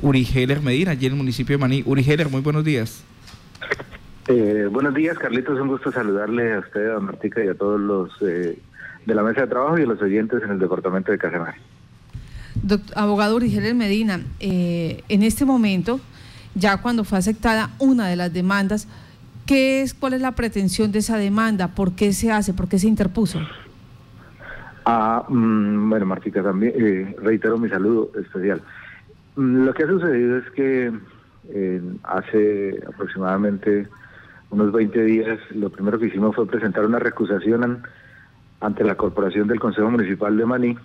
[0.00, 1.82] Uri Heller Medina, allí en el municipio de Maní.
[1.84, 3.02] Uri Heller, muy buenos días.
[4.28, 5.58] Eh, buenos días, Carlitos.
[5.58, 8.56] Un gusto saludarle a usted, a Martica y a todos los eh,
[9.04, 11.58] de la mesa de trabajo y a los oyentes en el departamento de Casanare.
[12.94, 15.98] abogado Uri Heller Medina, eh, en este momento,
[16.54, 18.86] ya cuando fue aceptada una de las demandas,
[19.46, 21.74] ¿qué es, ¿cuál es la pretensión de esa demanda?
[21.74, 22.54] ¿Por qué se hace?
[22.54, 23.40] ¿Por qué se interpuso?
[24.84, 28.62] Ah, mm, bueno, Martica, también eh, reitero mi saludo especial.
[29.40, 30.92] Lo que ha sucedido es que
[32.02, 33.88] hace aproximadamente
[34.50, 37.82] unos 20 días lo primero que hicimos fue presentar una recusación
[38.60, 40.78] ante la Corporación del Consejo Municipal de Maní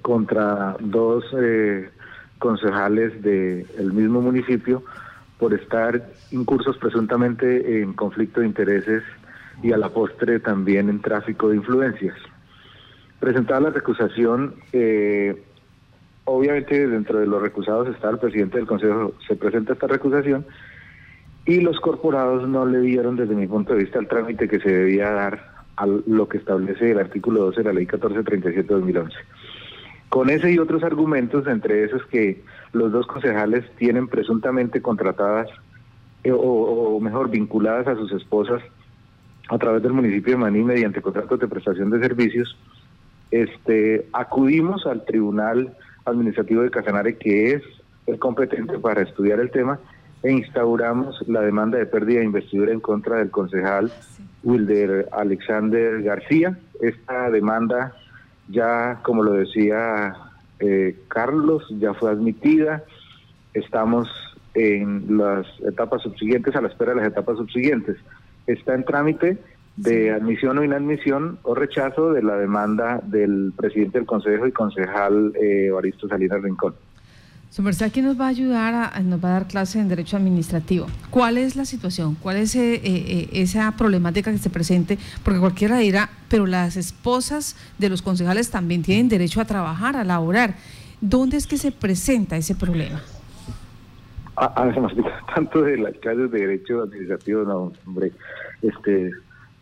[0.00, 1.88] contra dos eh,
[2.40, 4.82] concejales del mismo municipio
[5.38, 9.04] por estar incursos presuntamente en conflicto de intereses
[9.62, 12.16] y a la postre también en tráfico de influencias.
[13.20, 15.40] Presentada la recusación, eh,
[16.24, 20.46] obviamente dentro de los recusados está el presidente del Consejo, se presenta esta recusación
[21.44, 24.70] y los corporados no le dieron desde mi punto de vista el trámite que se
[24.70, 29.10] debía dar a lo que establece el artículo 12 de la ley 1437-2011.
[30.08, 35.48] Con ese y otros argumentos, entre esos que los dos concejales tienen presuntamente contratadas
[36.22, 38.62] eh, o, mejor vinculadas a sus esposas
[39.48, 42.56] a través del municipio de Maní mediante contratos de prestación de servicios,
[43.30, 47.62] este, acudimos al Tribunal Administrativo de Casanare, que es
[48.06, 49.78] el competente para estudiar el tema,
[50.22, 53.92] e instauramos la demanda de pérdida de investidura en contra del concejal
[54.44, 56.58] Wilder Alexander García.
[56.80, 57.94] Esta demanda
[58.48, 60.14] ya, como lo decía
[60.60, 62.84] eh, Carlos, ya fue admitida.
[63.54, 64.08] Estamos
[64.54, 67.96] en las etapas subsiguientes, a la espera de las etapas subsiguientes.
[68.46, 69.38] Está en trámite
[69.76, 75.32] de admisión o inadmisión o rechazo de la demanda del presidente del Consejo y concejal
[75.36, 76.74] eh, Evaristo Salinas Rincón.
[77.52, 80.16] Su merced aquí nos va a ayudar, a, nos va a dar clase en Derecho
[80.16, 80.86] Administrativo.
[81.10, 82.14] ¿Cuál es la situación?
[82.14, 84.96] ¿Cuál es eh, eh, esa problemática que se presente?
[85.22, 90.04] Porque cualquiera dirá, pero las esposas de los concejales también tienen derecho a trabajar, a
[90.04, 90.54] laborar.
[91.02, 93.02] ¿Dónde es que se presenta ese problema?
[94.36, 94.72] Ah, ah
[95.34, 98.12] tanto de las clases de Derecho Administrativo, no, hombre,
[98.62, 99.10] este,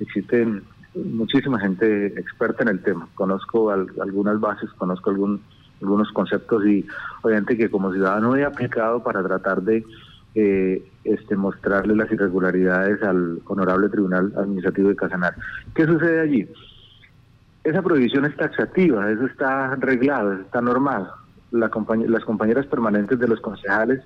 [0.00, 0.62] existen
[0.94, 3.09] muchísima gente experta en el tema.
[3.15, 5.41] Conozco algunas bases, conozco algún
[5.81, 6.87] algunos conceptos y
[7.22, 9.84] obviamente que como ciudadano he aplicado para tratar de
[10.34, 15.34] eh, este mostrarle las irregularidades al honorable Tribunal Administrativo de Casanar.
[15.75, 16.49] ¿Qué sucede allí?
[17.65, 21.12] Esa prohibición es taxativa, eso está arreglado, está normado.
[21.50, 21.71] La
[22.06, 24.00] las compañeras permanentes de los concejales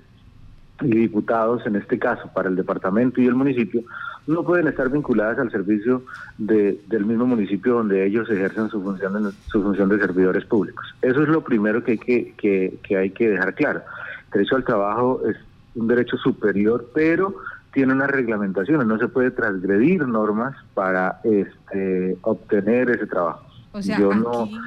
[0.81, 3.83] y diputados, en este caso para el departamento y el municipio,
[4.27, 6.03] no pueden estar vinculadas al servicio
[6.37, 10.85] de, del mismo municipio donde ellos ejercen su función, su función de servidores públicos.
[11.01, 13.81] Eso es lo primero que hay que, que, hay que dejar claro.
[14.27, 15.37] El derecho al trabajo es
[15.75, 17.35] un derecho superior, pero
[17.73, 23.45] tiene unas reglamentaciones, no se puede transgredir normas para este, obtener ese trabajo.
[23.73, 24.57] O sea, aquí,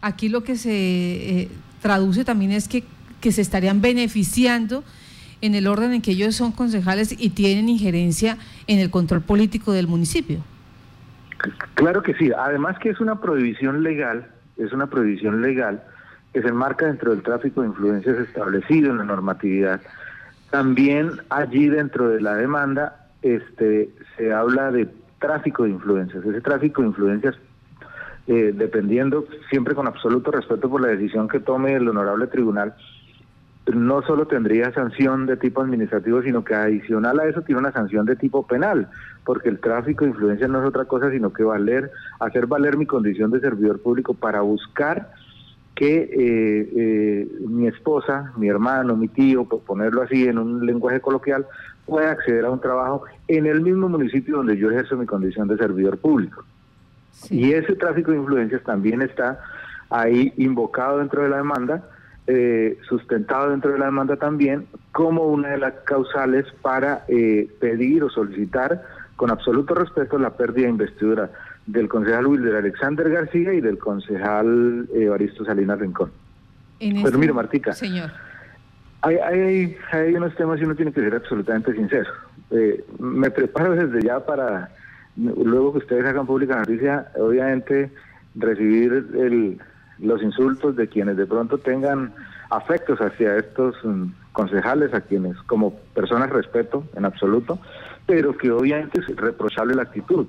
[0.00, 1.48] aquí, lo que se eh,
[1.82, 2.84] traduce también es que,
[3.20, 4.84] que se estarían beneficiando
[5.40, 8.36] en el orden en que ellos son concejales y tienen injerencia
[8.66, 10.40] en el control político del municipio.
[11.74, 15.82] Claro que sí, además que es una prohibición legal, es una prohibición legal
[16.32, 19.80] que se enmarca dentro del tráfico de influencias establecido en la normatividad.
[20.50, 26.24] También allí dentro de la demanda este, se habla de tráfico de influencias.
[26.24, 27.36] Ese tráfico de influencias,
[28.26, 32.74] eh, dependiendo siempre con absoluto respeto por la decisión que tome el honorable tribunal,
[33.74, 38.06] no solo tendría sanción de tipo administrativo, sino que adicional a eso tiene una sanción
[38.06, 38.88] de tipo penal,
[39.24, 42.86] porque el tráfico de influencia no es otra cosa, sino que valer, hacer valer mi
[42.86, 45.12] condición de servidor público para buscar
[45.74, 51.00] que eh, eh, mi esposa, mi hermano, mi tío, por ponerlo así en un lenguaje
[51.00, 51.46] coloquial,
[51.86, 55.56] pueda acceder a un trabajo en el mismo municipio donde yo ejerzo mi condición de
[55.56, 56.44] servidor público.
[57.30, 59.40] Y ese tráfico de influencias también está
[59.90, 61.82] ahí invocado dentro de la demanda,
[62.32, 68.04] eh, sustentado dentro de la demanda también como una de las causales para eh, pedir
[68.04, 68.84] o solicitar
[69.16, 71.30] con absoluto respeto la pérdida de investidura
[71.66, 76.12] del concejal Wilder Alexander García y del concejal Evaristo Salinas Rincón.
[76.78, 78.12] Pero este mire, Martica, señor.
[79.02, 82.10] Hay, hay, hay unos temas y uno tiene que ser absolutamente sincero.
[82.52, 84.70] Eh, me preparo desde ya para,
[85.16, 87.90] luego que ustedes hagan pública noticia, obviamente
[88.36, 89.58] recibir el,
[90.02, 92.12] los insultos de quienes de pronto tengan
[92.50, 97.58] afectos hacia estos mm, concejales, a quienes como personas respeto en absoluto,
[98.06, 100.26] pero que obviamente es reprochable la actitud.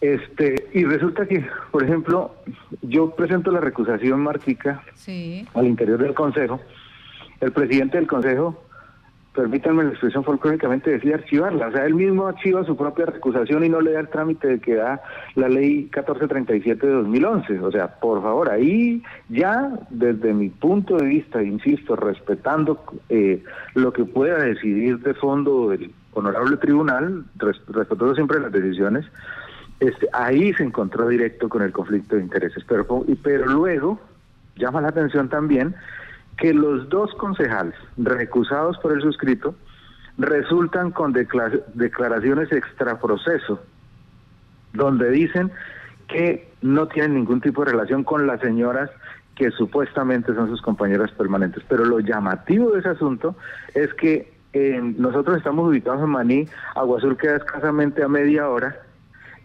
[0.00, 2.34] Este, y resulta que, por ejemplo,
[2.82, 4.82] yo presento la recusación martica
[5.54, 6.60] al interior del Consejo,
[7.40, 8.63] el presidente del Consejo
[9.34, 11.68] permítanme la expresión folclóricamente, decía archivarla.
[11.68, 14.60] O sea, él mismo archiva su propia recusación y no le da el trámite de
[14.60, 15.02] que da
[15.34, 17.60] la ley 1437 de 2011.
[17.60, 23.42] O sea, por favor, ahí ya, desde mi punto de vista, insisto, respetando eh,
[23.74, 29.04] lo que pueda decidir de fondo el honorable tribunal, respetando siempre las decisiones,
[29.80, 32.62] este, ahí se encontró directo con el conflicto de intereses.
[32.68, 32.86] Pero,
[33.22, 33.98] pero luego
[34.56, 35.74] llama la atención también
[36.36, 39.54] que los dos concejales recusados por el suscrito
[40.18, 43.60] resultan con declaraciones extraproceso,
[44.72, 45.50] donde dicen
[46.08, 48.90] que no tienen ningún tipo de relación con las señoras
[49.34, 51.64] que supuestamente son sus compañeras permanentes.
[51.68, 53.36] Pero lo llamativo de ese asunto
[53.74, 58.76] es que eh, nosotros estamos ubicados en Maní, Agua Azul queda escasamente a media hora,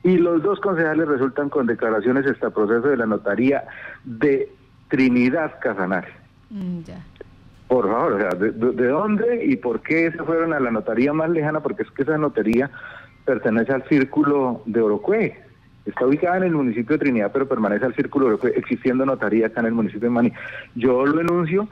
[0.03, 3.65] y los dos concejales resultan con declaraciones extraproceso de la notaría
[4.06, 4.51] de
[4.88, 6.19] Trinidad Casanare.
[6.50, 6.81] Mm,
[7.68, 11.30] por favor, o sea, ¿de, dónde y por qué se fueron a la notaría más
[11.30, 11.62] lejana?
[11.62, 12.72] Porque es que esa notaría
[13.25, 15.38] pertenece al círculo de Orocue.
[15.86, 19.48] Está ubicada en el municipio de Trinidad, pero permanece al círculo de Orocue, existiendo notaría
[19.48, 20.34] acá en el municipio de Maní.
[20.74, 21.68] Yo lo enuncio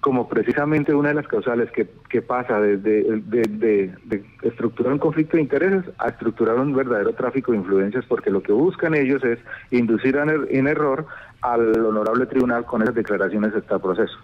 [0.00, 3.94] como precisamente una de las causales que, que pasa desde de,
[4.42, 8.52] estructurar un conflicto de intereses a estructurar un verdadero tráfico de influencias, porque lo que
[8.52, 9.38] buscan ellos es
[9.70, 11.06] inducir en, er, en error
[11.42, 14.16] al honorable tribunal con esas declaraciones de este proceso.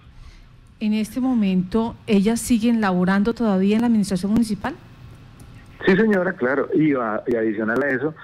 [0.81, 4.75] En este momento, ¿ellas siguen laborando todavía en la administración municipal?
[5.85, 6.69] Sí, señora, claro.
[6.75, 8.15] Y, y adicional a eso,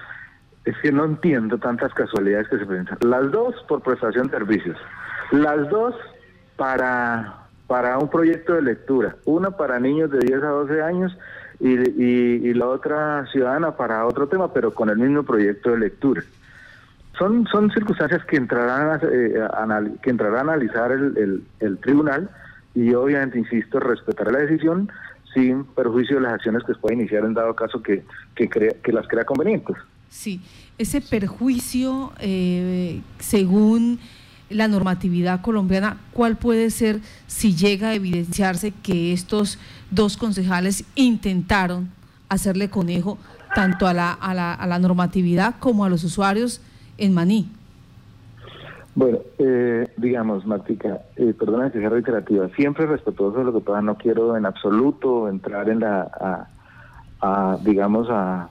[0.64, 2.98] es que no entiendo tantas casualidades que se presentan.
[3.02, 4.76] Las dos por prestación de servicios.
[5.32, 5.94] Las dos
[6.56, 11.16] para para un proyecto de lectura, una para niños de 10 a 12 años
[11.60, 16.22] y, la otra ciudadana para otro tema, pero con el mismo proyecto de lectura.
[17.18, 22.30] Son, son circunstancias que entrarán a, eh, que entrará a analizar el, el, tribunal
[22.74, 24.90] y obviamente, insisto, respetar la decisión
[25.34, 28.02] sin perjuicio de las acciones que se pueda iniciar en dado caso que,
[28.34, 29.76] que, que las crea convenientes.
[30.08, 30.42] Sí,
[30.76, 33.98] ese perjuicio, eh, según
[34.52, 39.58] la normatividad colombiana, ¿cuál puede ser si llega a evidenciarse que estos
[39.90, 41.90] dos concejales intentaron
[42.28, 43.18] hacerle conejo
[43.54, 46.60] tanto a la, a la, a la normatividad como a los usuarios
[46.98, 47.50] en Maní?
[48.94, 53.80] Bueno, eh, digamos, Martica, eh, perdona que sea reiterativa, siempre respetuoso de lo que pueda,
[53.80, 56.46] no quiero en absoluto entrar en la,
[57.20, 58.48] a digamos, a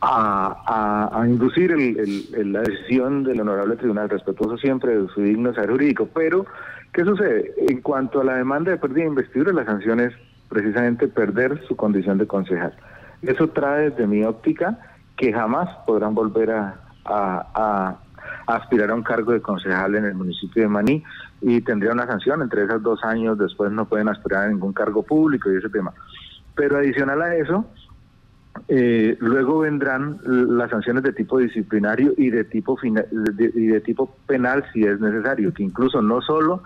[0.00, 5.70] a, a, inducir el, la decisión del honorable tribunal, respetuoso siempre de su digno saber
[5.70, 6.08] jurídico.
[6.14, 6.46] Pero,
[6.92, 7.52] ¿qué sucede?
[7.68, 10.14] En cuanto a la demanda de pérdida de investidura, la sanción es
[10.48, 12.74] precisamente perder su condición de concejal.
[13.22, 14.78] Eso trae desde mi óptica
[15.16, 17.96] que jamás podrán volver a, a,
[18.46, 21.02] aspirar a un cargo de concejal en el municipio de Maní
[21.40, 25.02] y tendría una sanción entre esos dos años, después no pueden aspirar a ningún cargo
[25.02, 25.92] público y ese tema.
[26.54, 27.66] Pero adicional a eso,
[28.68, 34.64] eh, luego vendrán las sanciones de tipo disciplinario y de tipo y de tipo penal
[34.72, 36.62] si es necesario, que incluso no solo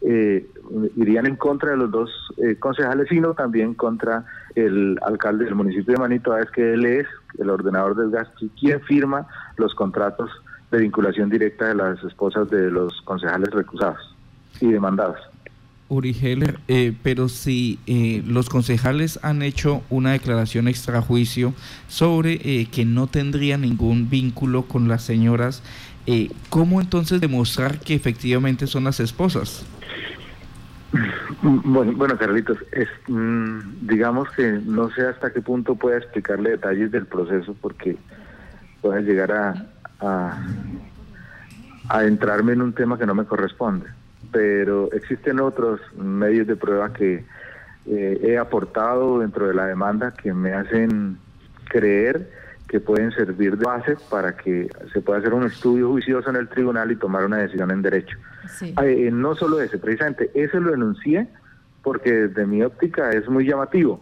[0.00, 0.46] eh,
[0.96, 4.24] irían en contra de los dos eh, concejales, sino también contra
[4.54, 7.06] el alcalde del municipio de Manito, es que él es
[7.38, 9.26] el ordenador del gasto y quien firma
[9.56, 10.30] los contratos
[10.70, 14.14] de vinculación directa de las esposas de los concejales recusados
[14.60, 15.18] y demandados.
[15.88, 21.52] Uri Heller, eh, pero si eh, los concejales han hecho una declaración extrajuicio
[21.88, 25.62] sobre eh, que no tendría ningún vínculo con las señoras,
[26.50, 29.64] ¿cómo entonces demostrar que efectivamente son las esposas?
[31.42, 36.90] Bueno, bueno Carlitos, es, mm, digamos que no sé hasta qué punto pueda explicarle detalles
[36.90, 37.96] del proceso porque
[38.82, 39.66] pueda llegar a,
[40.00, 40.46] a,
[41.88, 43.86] a entrarme en un tema que no me corresponde
[44.34, 47.24] pero existen otros medios de prueba que
[47.86, 51.18] eh, he aportado dentro de la demanda que me hacen
[51.68, 52.28] creer
[52.66, 56.48] que pueden servir de base para que se pueda hacer un estudio juicioso en el
[56.48, 58.18] tribunal y tomar una decisión en derecho.
[58.60, 61.28] Eh, no solo ese, precisamente ese lo enuncié
[61.84, 64.00] porque desde mi óptica es muy llamativo,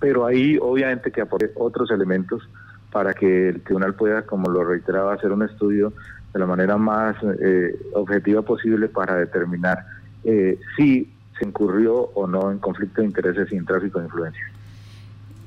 [0.00, 2.46] pero ahí obviamente que aporte otros elementos
[2.92, 5.94] para que el tribunal pueda, como lo reiteraba, hacer un estudio
[6.34, 9.86] de la manera más eh, objetiva posible para determinar
[10.24, 14.42] eh, si se incurrió o no en conflicto de intereses y en tráfico de influencia.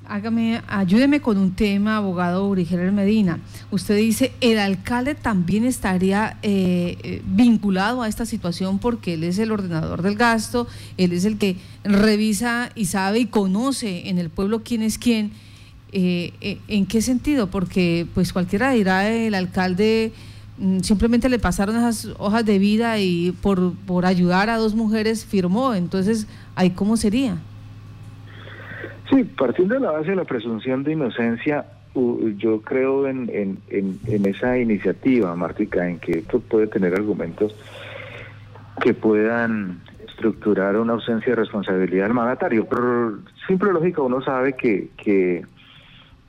[0.07, 3.39] Hágame, ayúdeme con un tema, abogado Urigeler Medina.
[3.71, 9.51] Usted dice, el alcalde también estaría eh, vinculado a esta situación porque él es el
[9.51, 14.61] ordenador del gasto, él es el que revisa y sabe y conoce en el pueblo
[14.63, 15.31] quién es quién.
[15.91, 17.47] ¿En qué sentido?
[17.47, 20.13] Porque pues cualquiera dirá el alcalde
[20.81, 25.73] simplemente le pasaron esas hojas de vida y por, por ayudar a dos mujeres firmó.
[25.73, 27.37] Entonces, ¿ahí cómo sería?
[29.09, 31.65] Sí, partiendo de la base de la presunción de inocencia,
[32.37, 33.29] yo creo en,
[33.69, 37.55] en, en, esa iniciativa, Martica, en que esto puede tener argumentos
[38.81, 42.65] que puedan estructurar una ausencia de responsabilidad del mandatario.
[42.65, 45.43] Pero simple lógica, uno sabe que, que,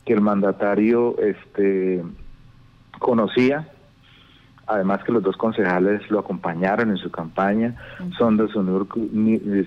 [0.07, 2.03] que el mandatario este,
[2.99, 3.69] conocía,
[4.69, 7.75] además que los dos concejales lo acompañaron en su campaña,
[8.17, 8.87] son de su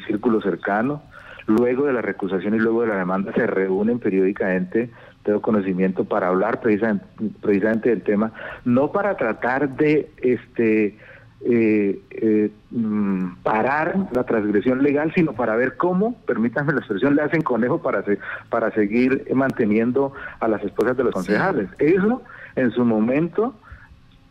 [0.07, 1.01] círculo cercano.
[1.47, 4.91] Luego de la recusación y luego de la demanda se reúnen periódicamente,
[5.23, 7.05] tengo conocimiento para hablar precisamente,
[7.41, 8.31] precisamente del tema,
[8.63, 10.97] no para tratar de este
[11.43, 17.23] eh, eh, mm, parar la transgresión legal, sino para ver cómo, permítanme la expresión, le
[17.23, 18.03] hacen conejo para,
[18.49, 21.69] para seguir manteniendo a las esposas de los concejales.
[21.79, 22.21] Eso
[22.55, 23.55] en su momento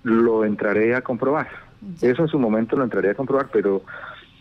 [0.02, 1.48] lo entraré a comprobar.
[2.00, 3.82] Eso en su momento lo entraré a comprobar, pero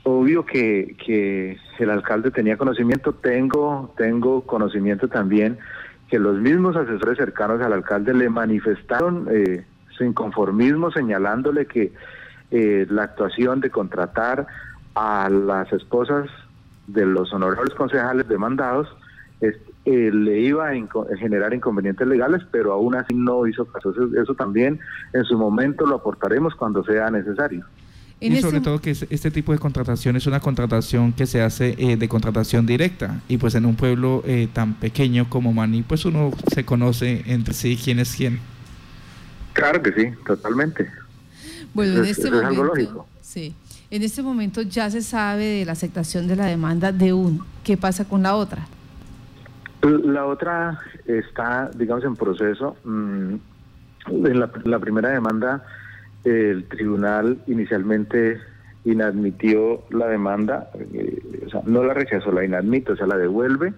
[0.03, 5.57] obvio que, que el alcalde tenía conocimiento, tengo, tengo conocimiento también
[6.09, 11.93] que los mismos asesores cercanos al alcalde le manifestaron eh, su inconformismo señalándole que
[12.51, 14.47] eh, la actuación de contratar
[14.95, 16.27] a las esposas
[16.87, 18.87] de los honorables concejales demandados
[19.89, 23.91] eh, le iba a generar inconvenientes legales, pero aún así no hizo caso.
[24.21, 24.79] Eso, también
[25.13, 27.65] en su momento lo aportaremos cuando sea necesario.
[28.19, 31.97] y sobre todo que este tipo de contratación es una contratación que se hace eh,
[31.97, 36.65] de contratación directa y pues en un pueblo tan pequeño como Maní pues uno se
[36.65, 38.39] conoce entre sí quién es quién.
[39.53, 40.87] Claro que sí, totalmente.
[41.73, 43.55] Bueno, en este momento, sí,
[43.89, 47.43] en este momento ya se sabe de la aceptación de la demanda de un.
[47.63, 48.67] ¿Qué pasa con la otra?
[49.81, 52.75] La otra está, digamos, en proceso.
[52.83, 53.35] Mm,
[54.07, 55.63] en la, primera demanda,
[56.23, 58.39] el tribunal inicialmente
[58.85, 63.73] inadmitió la demanda, eh, o sea, no la rechazó, la inadmite, o sea, la devuelve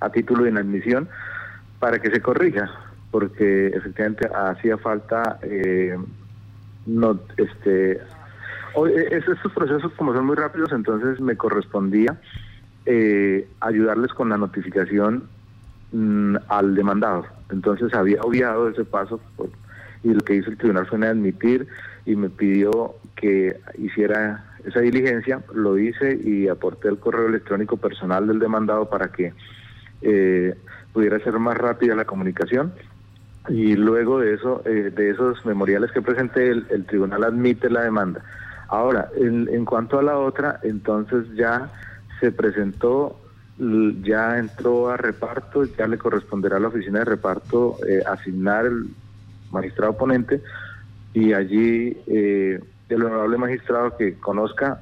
[0.00, 1.08] a título de inadmisión
[1.80, 2.70] para que se corrija,
[3.10, 5.96] porque efectivamente hacía falta eh,
[6.86, 8.00] no, este, eh,
[9.10, 12.18] estos procesos como son muy rápidos, entonces me correspondía
[12.86, 15.24] eh, ayudarles con la notificación
[15.92, 17.26] mm, al demandado.
[17.50, 19.20] Entonces había obviado ese paso
[20.02, 21.66] y lo que hizo el tribunal fue admitir
[22.04, 28.26] y me pidió que hiciera esa diligencia, lo hice y aporté el correo electrónico personal
[28.26, 29.32] del demandado para que
[30.02, 30.54] eh,
[30.92, 32.72] pudiera ser más rápida la comunicación
[33.48, 38.22] y luego de eso, eh, de esos memoriales que presenté, el, tribunal admite la demanda.
[38.68, 41.70] Ahora, en, en, cuanto a la otra, entonces ya
[42.20, 43.18] se presentó,
[44.02, 48.88] ya entró a reparto, ya le corresponderá a la oficina de reparto eh, asignar el
[49.50, 50.42] magistrado ponente
[51.14, 54.80] y allí eh, el honorable magistrado que conozca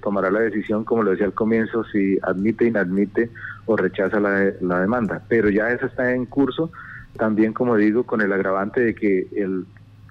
[0.00, 3.30] tomará la decisión, como lo decía al comienzo, si admite, inadmite
[3.66, 5.22] o rechaza la, la demanda.
[5.28, 6.70] Pero ya eso está en curso
[7.16, 9.66] también, como digo, con el agravante de que el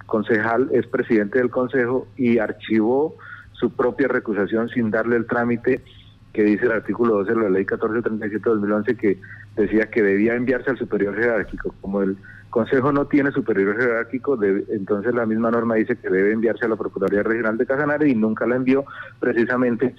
[0.06, 3.16] concejal es presidente del consejo y archivó
[3.52, 5.82] su propia recusación sin darle el trámite
[6.32, 9.18] que dice el artículo 12 de la ley 1437 de 2011 que
[9.56, 11.74] decía que debía enviarse al superior jerárquico.
[11.80, 12.16] Como el
[12.50, 16.76] consejo no tiene superior jerárquico, entonces la misma norma dice que debe enviarse a la
[16.76, 18.84] Procuraduría Regional de Casanare y nunca la envió
[19.20, 19.94] precisamente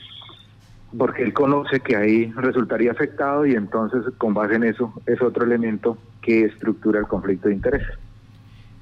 [0.98, 5.44] porque él conoce que ahí resultaría afectado y entonces con base en eso es otro
[5.44, 7.84] elemento que estructura el conflicto de interés.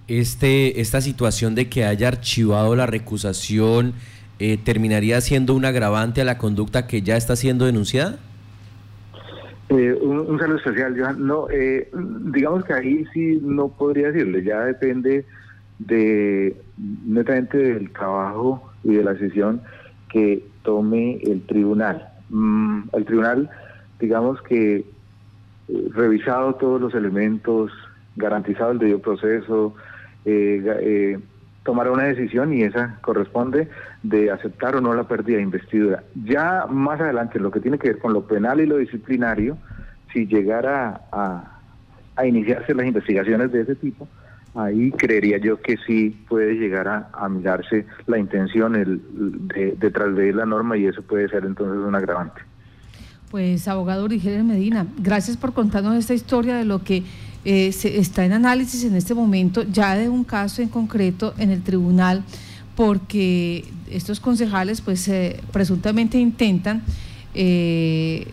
[0.08, 3.93] Este, esta situación de que haya archivado la recusación
[4.44, 8.18] eh, terminaría siendo un agravante a la conducta que ya está siendo denunciada.
[9.70, 11.28] Eh, un, saludo especial, Johan.
[11.28, 11.92] No, eh,
[12.34, 15.26] digamos que ahí sí no podría decirle, ya depende
[15.78, 16.56] de
[17.06, 19.62] netamente del trabajo y de la sesión
[20.10, 22.10] que tome el tribunal.
[22.32, 23.48] Mm, el tribunal,
[24.00, 24.84] digamos que eh,
[25.94, 27.72] revisado todos los elementos,
[28.16, 29.76] garantizado el debido proceso,
[31.63, 33.70] tomará una decisión y esa corresponde
[34.03, 36.03] de aceptar o no la pérdida de investidura.
[36.25, 39.58] Ya más adelante, lo que tiene que ver con lo penal y lo disciplinario,
[40.12, 41.58] si llegara a,
[42.25, 44.08] iniciarse las investigaciones de ese tipo,
[44.53, 49.01] ahí creería yo que sí puede llegar a, mirarse la intención el,
[49.48, 52.41] de, de la norma y eso puede ser entonces un agravante.
[53.32, 57.03] Pues abogado Urigel Medina, gracias por contarnos esta historia de lo que
[57.46, 61.52] eh, se está en análisis en este momento, ya de un caso en concreto en
[61.52, 62.24] el tribunal,
[62.76, 66.84] porque estos concejales pues eh, presuntamente intentan
[67.34, 68.28] eh,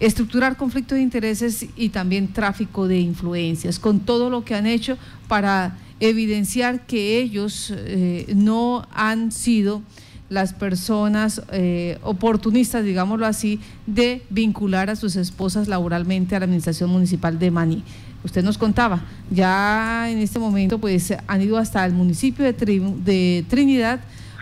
[0.00, 4.98] estructurar conflictos de intereses y también tráfico de influencias, con todo lo que han hecho
[5.28, 9.82] para evidenciar que ellos eh, no han sido
[10.28, 16.90] las personas eh, oportunistas, digámoslo así, de vincular a sus esposas laboralmente a la administración
[16.90, 17.84] municipal de Maní.
[18.24, 23.44] Usted nos contaba, ya en este momento pues han ido hasta el municipio de, de
[23.48, 24.00] Trinidad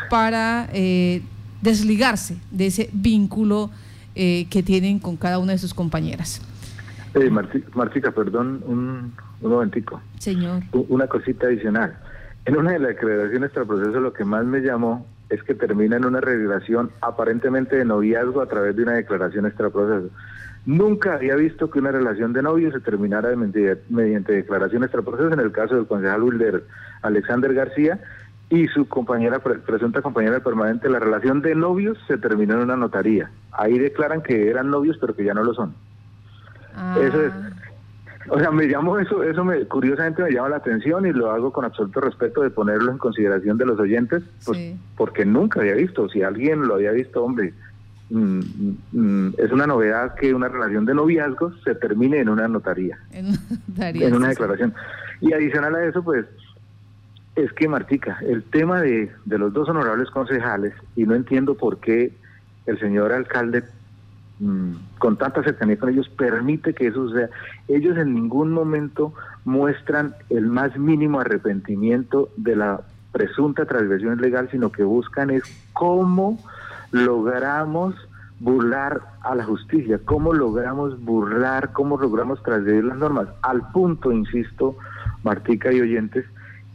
[0.08, 1.22] para eh,
[1.62, 3.70] desligarse de ese vínculo
[4.14, 6.40] eh, que tienen con cada una de sus compañeras.
[7.14, 7.28] Eh,
[7.74, 10.00] Martica, perdón, un, un momentico.
[10.18, 10.62] Señor.
[10.72, 11.98] Una cosita adicional.
[12.44, 15.96] En una de las declaraciones del proceso lo que más me llamó es que termina
[15.96, 20.10] en una revelación aparentemente de noviazgo a través de una declaración extraproceso.
[20.64, 25.50] Nunca había visto que una relación de novio se terminara mediante declaración extraproceso en el
[25.50, 26.64] caso del concejal Wilder
[27.02, 27.98] Alexander García
[28.48, 33.30] y su compañera, presunta compañera permanente, la relación de novios se terminó en una notaría.
[33.50, 35.74] Ahí declaran que eran novios pero que ya no lo son.
[36.96, 37.50] Eso es, ah.
[38.28, 41.52] O sea, me llamo eso, eso me, curiosamente me llama la atención y lo hago
[41.52, 46.08] con absoluto respeto de ponerlo en consideración de los oyentes, pues, porque nunca había visto.
[46.08, 47.52] Si alguien lo había visto, hombre,
[48.12, 54.28] es una novedad que una relación de noviazgo se termine en una notaría, en, una
[54.28, 54.74] declaración.
[55.20, 56.26] Y adicional a eso, pues,
[57.36, 61.78] es que Martica, el tema de, de los dos honorables concejales, y no entiendo por
[61.78, 62.12] qué
[62.66, 63.64] el señor alcalde
[64.42, 67.28] Mm, con tanta cercanía con ellos permite que eso sea.
[67.68, 69.14] Ellos en ningún momento
[69.44, 72.80] muestran el más mínimo arrepentimiento de la
[73.12, 76.40] presunta transgresión legal, sino que buscan es cómo
[76.92, 77.94] logramos
[78.38, 84.76] burlar a la justicia, cómo logramos burlar, cómo logramos transgredir las normas, al punto, insisto,
[85.22, 86.24] Martica y oyentes,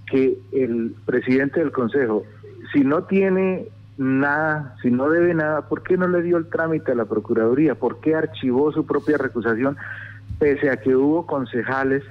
[0.10, 2.24] que el presidente del Consejo,
[2.72, 6.94] si no tiene nada, si no debe nada, ¿por qué no le dio el trámite
[6.94, 7.76] a la Procuraduría?
[7.76, 9.76] ¿Por qué archivó su propia recusación
[10.40, 12.04] pese a que hubo concejales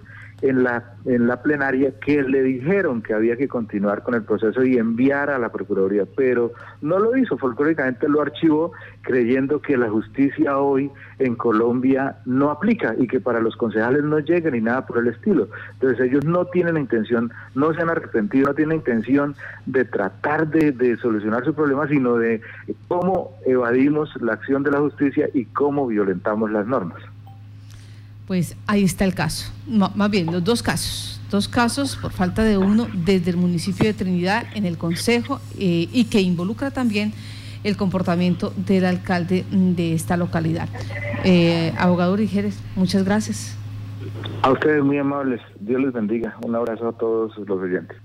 [0.42, 4.62] en la, en la plenaria que le dijeron que había que continuar con el proceso
[4.64, 6.52] y enviar a la Procuraduría, pero
[6.82, 12.94] no lo hizo, folclóricamente lo archivó creyendo que la justicia hoy en Colombia no aplica
[12.98, 15.48] y que para los concejales no llega ni nada por el estilo.
[15.74, 19.34] Entonces ellos no tienen la intención, no se han arrepentido, no tienen intención
[19.64, 22.42] de tratar de, de solucionar su problema, sino de
[22.88, 27.02] cómo evadimos la acción de la justicia y cómo violentamos las normas.
[28.26, 32.58] Pues ahí está el caso, más bien los dos casos, dos casos por falta de
[32.58, 37.12] uno desde el municipio de Trinidad en el Consejo eh, y que involucra también
[37.62, 40.68] el comportamiento del alcalde de esta localidad.
[41.24, 43.56] Eh, abogado Rijeres, muchas gracias.
[44.42, 46.36] A ustedes muy amables, Dios les bendiga.
[46.42, 47.96] Un abrazo a todos los oyentes.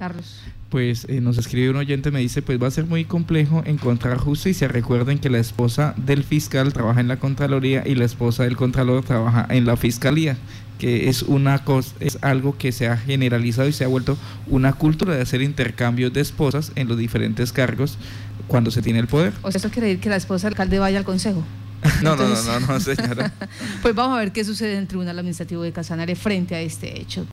[0.00, 3.62] Carlos pues eh, nos escribe un oyente, me dice, pues va a ser muy complejo
[3.66, 4.68] encontrar justicia.
[4.68, 9.04] Recuerden que la esposa del fiscal trabaja en la Contraloría y la esposa del Contralor
[9.04, 10.36] trabaja en la Fiscalía,
[10.78, 14.72] que es una cosa, es algo que se ha generalizado y se ha vuelto una
[14.72, 17.98] cultura de hacer intercambios de esposas en los diferentes cargos
[18.46, 19.32] cuando se tiene el poder.
[19.42, 21.44] O sea, eso quiere decir que la esposa del alcalde vaya al consejo.
[22.02, 23.32] no, no, no, no, señora.
[23.82, 27.00] pues vamos a ver qué sucede en el Tribunal Administrativo de Casanare frente a este
[27.00, 27.26] hecho.